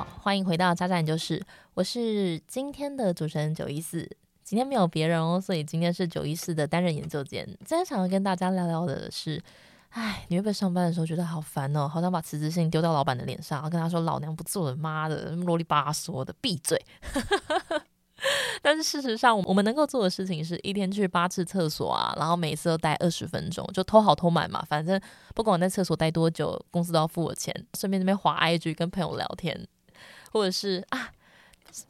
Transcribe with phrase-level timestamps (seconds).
[0.00, 4.08] 好，欢迎回到渣渣研究室，我是今天的主持人九一四。
[4.42, 7.44] 今天没有别人哦，所以今天是九一四的单人研究间。
[7.66, 9.38] 今天想要跟大家聊聊的是，
[9.90, 11.86] 哎，你会不会上班的时候觉得好烦哦？
[11.86, 16.82] 好想把辞职信丢到老板的脸上，然后跟他说：“老娘不做了，妈的，啰里吧嗦的，闭嘴！”
[18.62, 24.62] 但是事实上，我们能够做的事情是一天去八次厕所啊，然后每次都待二十分钟，就偷好偷满嘛。
[24.66, 24.98] 反正
[25.34, 27.54] 不管我在厕所待多久，公司都要付我钱。
[27.78, 29.66] 顺便那边滑 IG 跟朋友聊天，
[30.30, 31.12] 或者是啊，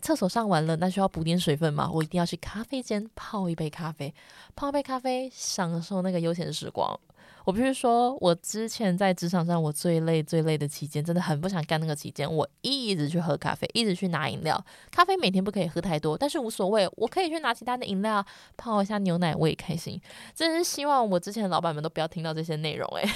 [0.00, 4.14] 厕所上完了，那需要补点水分嘛，我一定要去咖啡间泡一杯咖啡，
[4.54, 6.98] 泡一杯咖啡，享受那个悠闲时光。
[7.44, 12.28] 我必须说，我之前在职场上，我最累最累的期间，真的很不想干那个期间。
[12.30, 14.60] 我一直去喝咖啡，一直去拿饮料。
[14.90, 18.24] 咖啡每天不可以喝太多，但是无所谓，我可以去拿其他的饮料
[18.56, 20.00] 泡一下牛奶，我也开心。
[20.34, 23.08] 真是希望我之前的老板们都不要听到这些内容诶。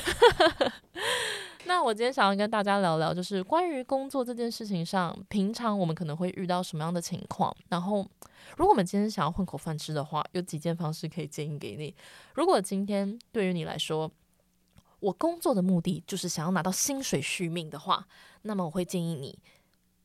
[1.71, 7.57] 那我今天想要跟大家聊聊，就是关于工作这件事情上，平常我们可能会遇到什么样的情况？
[7.69, 8.05] 然后，
[8.57, 11.95] 如果我们今天想要混口饭吃的话，有几件方式可以建议给你。
[12.35, 14.11] 如果今天对于你来说，
[14.99, 18.05] 我工作的目的就是想要拿到薪水续命的话，
[18.43, 19.39] 那么我会建议你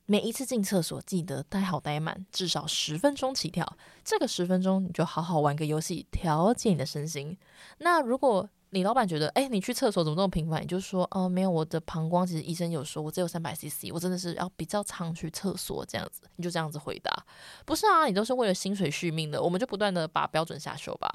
[0.05, 3.66] 每一次进厕所记得待好待满，至少十分钟起跳。
[4.03, 7.36] 这个十分钟你就好好玩个游戏，调节你的身心。
[7.80, 10.61] 那如果你老板觉得，哎，你去厕所怎么这么频繁？
[10.61, 16.23] 你就说，哦，没有，我的膀胱其实医生有说我只有三百 CC，我真的是要比较常去厕所这样子。
[16.35, 17.25] 你就这样子回答，
[17.66, 21.09] 不是啊，你都是为了薪水续命的，我们就不断的把标准下修吧。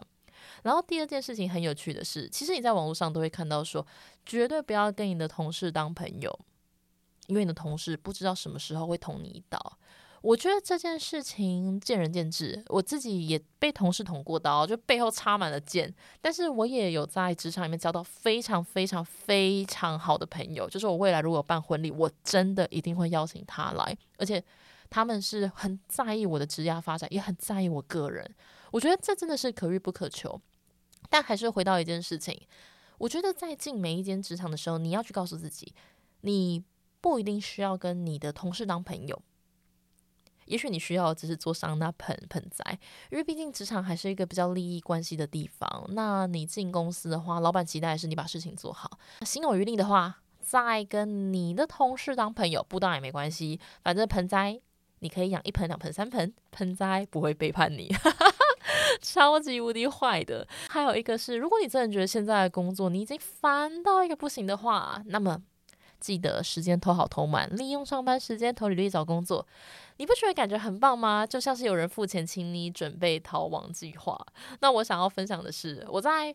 [0.63, 3.87] 然后第二件事情很有趣的是，其实你在网络上都会看到说，
[4.25, 6.39] 绝对不要跟你的同事当朋友，
[7.27, 9.79] 因为你的同事不知道什么时候会捅你一刀。
[10.23, 15.95] 我觉得这件事情见仁见智，我自己也被同事捅过刀，就背后插满了剑。
[16.21, 24.43] 但是我也有在职场里面交到非常非常非常好的朋友，就是我未来如果办婚礼，我真的一定会邀请他来，而且
[24.91, 28.29] 他们是很在意我的职业发展，也很在意我个人。
[28.71, 30.41] 我觉得这真的是可遇不可求。
[31.09, 32.39] 但还是回到一件事情，
[32.99, 35.73] 我觉得在进每一间职场的时候，你要去告诉自己，
[36.21, 36.63] 你
[37.01, 39.21] 不一定需要跟你的同事当朋友，
[40.51, 42.79] 也许你需要只是做上那盆盆栽，
[43.11, 45.87] 因为毕竟职场还是一个比较利益关系的地方。
[45.91, 54.61] 那你进公司的话，老板期待是你把事情做好，心有余力的话，再跟你的同事当朋友，不当也没关系，反正盆栽
[54.99, 57.95] 你可以养一盆、两盆、三盆，盆栽不会背叛你。
[59.01, 65.41] 超级无敌坏的，还有一个是，如果你真的觉得现在的工作你已经烦到一个不行的话，那么
[65.99, 69.47] 记得时间偷好偷满，利用上班时间投履历找工作，
[70.01, 71.27] 你不觉得感觉很棒吗？
[71.27, 74.19] 就像是有人付钱请你准备逃亡计划。
[74.61, 76.35] 那我想要分享的是，我在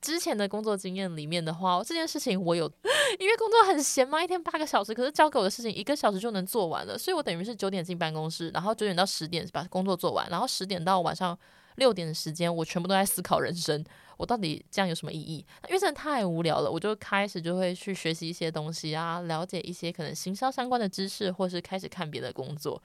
[0.00, 2.64] 之前的工作经验里面的话，这件事情我有，
[3.20, 11.38] 因为工作很闲嘛，一天八个小时，可是交给我的事情一个小时就能做完了，所以我等于是九点进办公室，然后九点到十点把工作做完，然后十点到晚上。
[11.76, 13.84] 六点的时间，我全部都在思考人生，
[14.16, 15.44] 我到底这样有什么意义？
[15.68, 22.82] 因为真的太无聊了，我就开始就会去学习一些东西啊，了解一些可能行销相关的知识，或是开始看别的工作。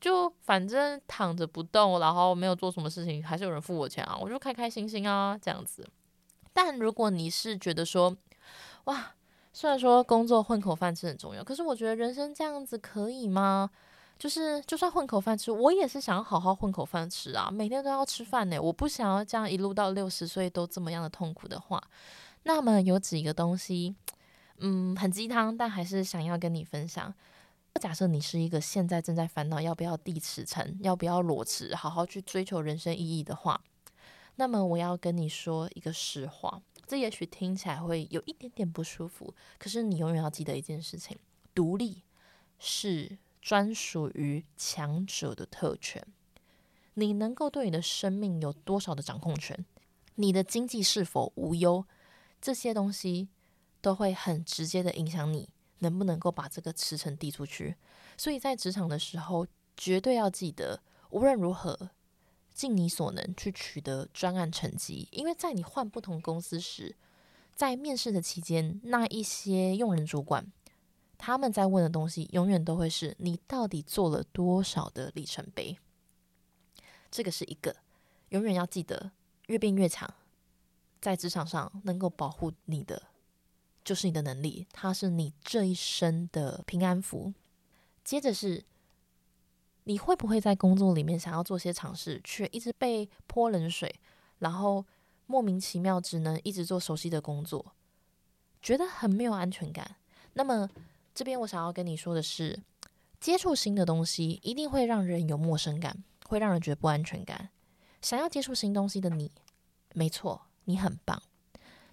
[0.00, 5.86] 就反正躺着不动，然后没有做什么事情，还是有人付我钱啊，我就开开心心啊这样子。
[6.54, 8.16] 但如果你是觉得说，
[8.84, 9.14] 哇，
[9.52, 13.68] 虽然说工作混口饭吃很重要，可是我觉得人生这样子可以吗？
[14.20, 17.50] 就是，就算混口饭吃，我也是想要好好混口饭吃啊！
[17.50, 21.82] 每天都要吃饭呢，我不想要这样一路到六十岁都这么样的痛苦的话，
[22.42, 23.96] 那么有几个东西，
[24.58, 27.14] 嗯，很鸡汤，但还是想要跟你分享。
[27.80, 33.58] 假设你是一个现在正在烦恼要不要递辞呈，要不要裸辞，好好去追求人生意义的话，
[34.36, 41.16] 那么我要跟你说一个实话，这也许听起来会有一点点不舒服，可是你永远要记得一件事情：
[41.54, 42.02] 独立
[42.58, 43.16] 是。
[43.40, 46.06] 专属于强者的特权，
[46.94, 49.64] 你能够对你的生命有多少的掌控权？
[50.16, 51.86] 你的经济是否无忧？
[52.40, 53.28] 这些东西
[53.80, 55.48] 都会很直接的影响你
[55.78, 57.76] 能不能够把这个辞呈递出去。
[58.16, 61.90] 所以在职场的时候，绝对要记得，无论如何，
[62.52, 65.08] 尽你所能去取得专案成绩。
[65.10, 66.94] 因为在你换不同公司时，
[67.54, 70.52] 在面试的期间，那一些用人主管。
[71.22, 75.76] 他们在问的东西，永远都会是你到底做了多少的里程碑。
[77.10, 77.76] 这个是一个，
[78.30, 79.12] 永远要记得，
[79.48, 80.10] 越变越强，
[80.98, 83.02] 在职场上能够保护你的，
[83.84, 87.34] 就是你的能力，它是你这一生的平安符。
[88.02, 88.64] 接着是，
[89.84, 93.94] 你会不会在工作里面想要做些尝试，却一直被泼冷水，
[94.38, 94.86] 然后
[95.26, 97.74] 莫名其妙只能一直做熟悉的工作，
[98.62, 99.96] 觉得很没有安全感？
[100.32, 100.70] 那么。
[101.14, 102.58] 这边我想要跟你说的是，
[103.20, 107.50] 接触新的东西一定会让人有陌生感，会让人觉得不安全感。
[108.00, 109.30] 想要接触新东西的你，
[109.92, 111.22] 没错，你很棒。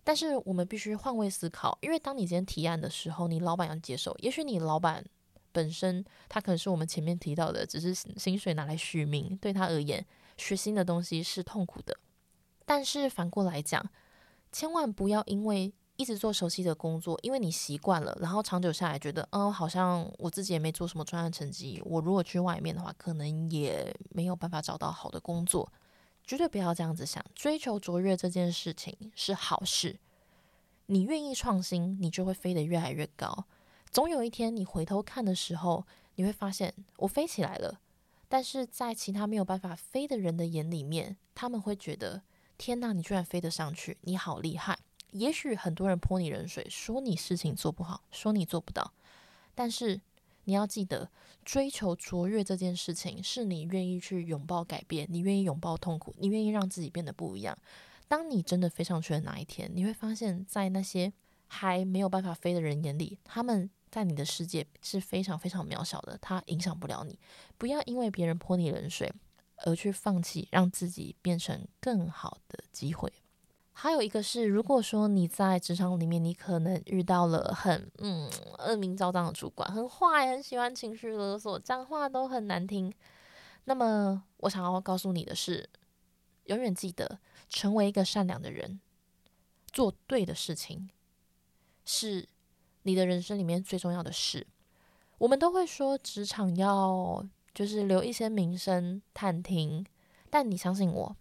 [0.03, 4.15] 但是我们必须换位思考，因为当你今天提案的时候，你老板要接受。
[4.19, 5.03] 也许你老板
[5.51, 10.05] 本身他可能是我们前面提到的，只是薪水拿来续命，对他而言，
[10.37, 11.97] 学新的东西是痛苦的。
[12.65, 13.85] 但是反过来讲，
[14.51, 25.71] 千万不要因为一直做熟悉的工作，因为你习惯了，然后长久下来觉得，嗯，好像我自己也没做什么专业成绩，我如果去外面的话，可能也没有办法找到好的工作。
[26.23, 29.97] 绝对不要这样子想，追求卓越这件事情是好事。
[30.87, 33.45] 你愿意创新，你就会飞得越来越高。
[33.89, 35.85] 总有一天，你回头看的时候，
[36.15, 37.79] 你会发现我飞起来了。
[38.29, 42.21] 但是在其他没有办法飞的人的眼里面，他们会觉得：
[42.57, 44.77] 天哪，你居然飞得上去，你好厉害！
[45.11, 48.93] 也许很多人泼你冷水，说你事情做不好，说你做不到，
[49.53, 50.01] 但是。
[50.49, 51.11] 你要记得，
[51.43, 57.57] 追求卓越这件事情，是你愿意去拥抱改变，你愿意拥抱痛苦，你愿意让自己变得不一样。
[58.07, 61.11] 当你真的飞上去的哪一天，你会发现在那些
[61.47, 67.19] 还没有办法飞的人眼里，他们在你的世界是非常非常渺小的，他影响不了你。
[67.57, 69.11] 不要因为别人泼你冷水
[69.65, 73.11] 而去放弃让自己变成更好的机会。
[73.79, 78.27] 还有一个是，如果说你在职场里面，你可能遇到了很嗯
[78.57, 82.91] 恶名昭彰的主管，很坏，很喜欢情绪勒索，讲话都很难听。
[83.65, 85.69] 那么，我想要告诉你的是，
[86.45, 87.19] 永远记得
[87.49, 88.79] 成为一个善良的人，
[89.71, 90.89] 做对的事情，
[91.85, 92.27] 是
[92.81, 94.47] 你的人生里面最重要的事。
[95.19, 99.85] 我们都会说，职场要就是留一些名声探听，
[100.31, 101.15] 但你相信我，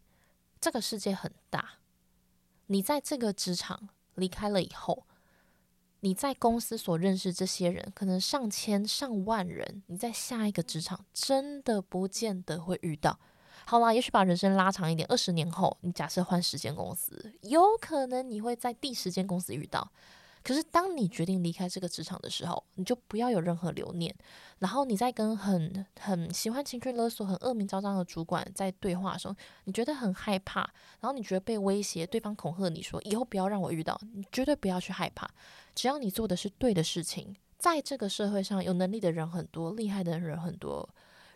[0.58, 1.80] 这个世界很大。
[2.66, 5.04] 你在这个职场离开了以后，
[6.00, 13.18] 你在公司所认识这些人，可能上千上万人，你在下一个职场真的不见得会遇到。
[13.64, 19.90] 好啦，也许把人生拉长一点，二十年后，你假设换十间公司，有可能你会在第十间公司遇到。
[20.46, 24.14] 可是，当你决定离开这个职场的时候，你就不要有任何留念。
[24.60, 29.34] 然后你在跟很很喜欢情绪勒索、很恶名昭彰的主管在对话的时候，
[29.64, 30.60] 你觉得很害怕，
[31.00, 35.28] 然后你觉得被威胁，对方恐吓你说以后不要让我遇到，你绝对不要去害怕。
[35.74, 40.88] 只要你做的是对的事情，在这个社会上有能力的人很多，厉害的人很多。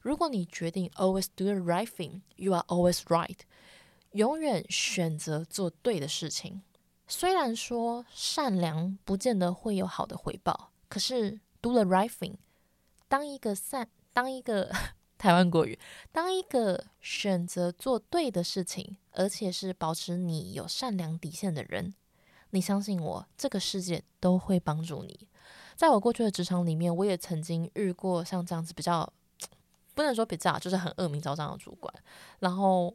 [0.02, 3.38] 如果你决定 always do the right thing，you are always right，
[4.12, 6.62] 永远选择做对的事情。
[7.10, 12.36] 虽然说善良不见得会有好的回报，可是 do the right thing，
[13.08, 14.72] 当一个善，当一个
[15.18, 15.76] 台湾国语，
[16.12, 21.92] 当一个选择做对的事情，而且是保持你有善良底线的人，
[22.50, 25.28] 你相信我，这个世界都会帮助你。
[25.74, 29.12] 在我过去的职场里面，我也曾经遇过像这样子比较，
[29.96, 31.92] 不能说比较，就是很恶名昭彰的主管，
[32.38, 32.94] 然后。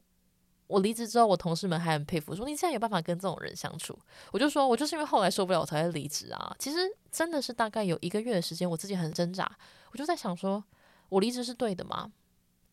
[0.67, 3.97] 我离职之后，我同事们还很佩服，说你现在有办法跟这种人相处。
[4.31, 6.55] 我就说，我就是因为后来受不了，我才会离职啊。
[6.57, 6.77] 其实
[7.11, 9.49] 真的是大概有一个月的时间，我自己很挣扎。
[9.91, 10.63] 我就在想，说
[11.09, 12.11] 我离职是对的吗？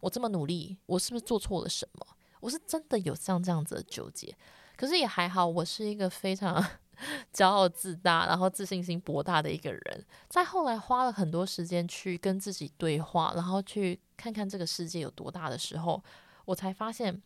[0.00, 2.06] 我这么努力，我是不是做错了什么？
[2.40, 4.34] 我是真的有像这样子的纠结。
[4.74, 6.64] 可是也还好，我是一个非常
[7.34, 10.06] 骄傲自大，然后自信心博大的一个人。
[10.30, 16.02] 在后来花了很多时间去跟自己对话，然后去看看这个世界有多大的时候，
[16.46, 17.22] 我才发现。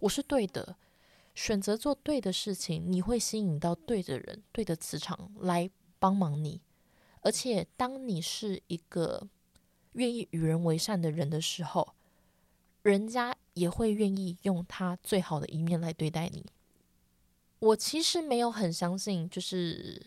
[0.00, 0.76] 我是对的，
[1.34, 6.60] 选择做对的事情，你会吸引到对的人、对的磁场来帮忙你。
[7.22, 9.26] 而且，当你是一个
[9.92, 11.94] 愿意与人为善的人的时候，
[12.82, 16.44] 人家也会愿意用他最好的一面来对待你。
[17.58, 20.06] 我其实没有很相信，就是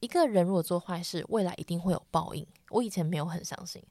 [0.00, 2.46] 一个人如果做坏事，未来一定会有报应。
[2.68, 3.82] 我以前没有很相信，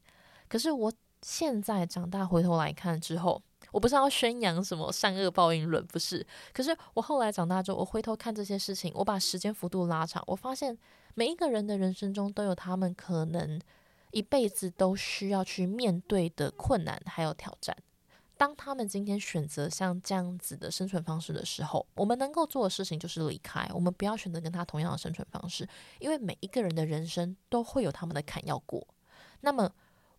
[0.47, 3.41] 可是我现在长大回头来看之后。
[3.73, 6.25] 我不是要宣扬什么善恶报应论，不是。
[6.53, 10.77] 可是我后来长大之后，我回头看这些事情，我把时间幅度拉长，我发现
[11.15, 13.59] 每一个人的人生中都有他们可能
[14.11, 17.75] 一辈子都需要去面对的困难还有挑战。
[18.37, 23.67] 当他们今天选择像这样子的生存方式的时候，我们能够做的事情就是离开。
[23.73, 25.67] 我们不要选择跟他同样的生存方式，
[25.99, 28.87] 因为每一个人的人生都会有他们的坎要过。
[29.41, 29.71] 那么。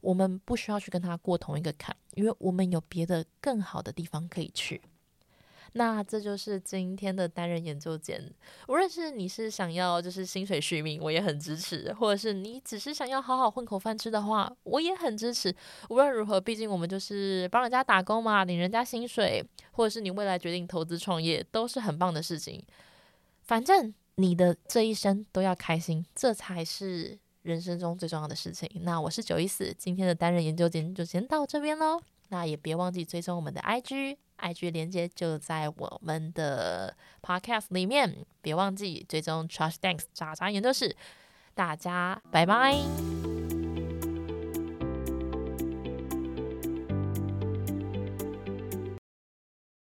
[0.05, 4.83] 我们不需要去跟他过同一个坎，因为我们有别的更好的地方可以去。
[5.77, 8.33] 那这就是今天的单人研究间。
[8.69, 15.53] 无论是你是想要就是薪水续命，我也很支持；或者是你只是想要好好混口饭吃的话，我也很支持。
[15.89, 19.43] 无论如何，毕竟我们就是帮人家打工嘛，领人家薪水，
[19.73, 22.63] 或者是你未来决定投资创业，都是很棒的事情。
[23.43, 27.19] 反正你的这一生都要开心，这才是。
[27.45, 28.69] 人生中最重要的事情。
[28.81, 32.01] 那我是九一四，今天的单人研究间就先到这边喽。
[32.31, 38.25] 那也别忘记追踪我们的 IG，IG 连接就在我们的 Podcast 里面。
[38.41, 40.97] 别忘记追踪 Trust Thanks 渣渣研究室。
[41.55, 43.34] 大家拜拜。